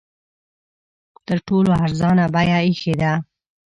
[1.27, 3.11] تر ټولو ارزانه بیه ایښې ده.